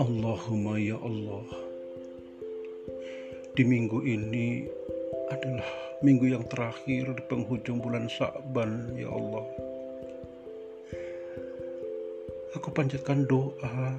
[0.00, 1.44] Allahumma ya Allah.
[3.52, 4.64] Di minggu ini
[5.28, 5.68] adalah
[6.00, 9.44] minggu yang terakhir di penghujung bulan Sa'ban ya Allah.
[12.56, 13.92] Aku panjatkan doa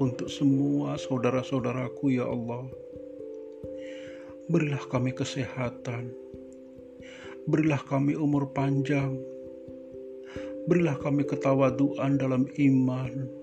[0.00, 2.64] untuk semua saudara-saudaraku ya Allah.
[4.48, 6.32] Berilah kami kesehatan
[7.48, 9.18] Berilah kami umur panjang
[10.62, 13.42] Berilah kami ketawaduan dalam iman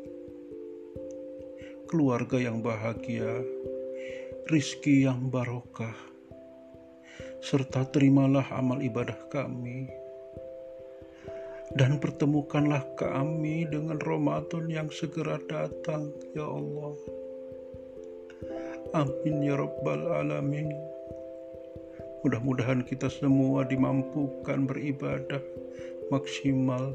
[1.90, 3.42] keluarga yang bahagia,
[4.46, 5.98] rizki yang barokah,
[7.42, 9.90] serta terimalah amal ibadah kami.
[11.74, 16.94] Dan pertemukanlah kami dengan Ramadan yang segera datang, ya Allah.
[18.94, 20.70] Amin ya Rabbal Alamin.
[22.20, 25.40] Mudah-mudahan kita semua dimampukan beribadah
[26.12, 26.92] maksimal.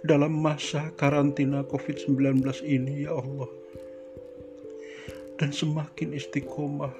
[0.00, 3.50] Dalam masa karantina COVID-19 ini, ya Allah.
[5.36, 6.94] Dan semakin istiqomah,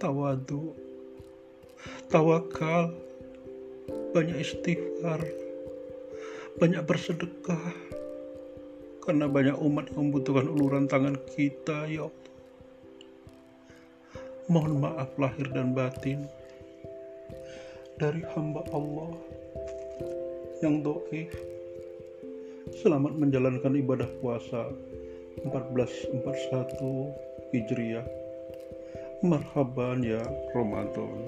[0.00, 0.72] tawadu,
[2.08, 2.96] tawakal,
[4.16, 5.20] banyak istighfar,
[6.56, 7.76] banyak bersedekah,
[9.04, 12.35] karena banyak umat membutuhkan uluran tangan kita, ya Allah.
[14.46, 16.22] Mohon maaf lahir dan batin
[17.98, 19.10] dari hamba Allah
[20.62, 21.34] yang doif.
[22.78, 24.70] Selamat menjalankan ibadah puasa
[25.42, 26.14] 1441
[27.50, 28.06] Hijriah.
[29.26, 30.22] Marhaban ya
[30.54, 31.26] Ramadan.